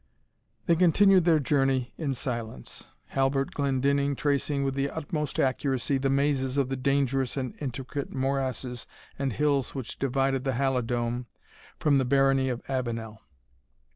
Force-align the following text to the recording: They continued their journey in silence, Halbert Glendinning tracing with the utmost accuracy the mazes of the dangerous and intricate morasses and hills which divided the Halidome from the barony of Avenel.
They 0.65 0.75
continued 0.75 1.25
their 1.25 1.37
journey 1.39 1.93
in 1.95 2.15
silence, 2.15 2.85
Halbert 3.09 3.51
Glendinning 3.53 4.15
tracing 4.15 4.63
with 4.63 4.73
the 4.73 4.89
utmost 4.89 5.39
accuracy 5.39 5.99
the 5.99 6.09
mazes 6.09 6.57
of 6.57 6.69
the 6.69 6.75
dangerous 6.75 7.37
and 7.37 7.53
intricate 7.61 8.11
morasses 8.11 8.87
and 9.19 9.31
hills 9.31 9.75
which 9.75 9.99
divided 9.99 10.43
the 10.43 10.53
Halidome 10.53 11.27
from 11.77 11.99
the 11.99 12.05
barony 12.05 12.49
of 12.49 12.63
Avenel. 12.67 13.21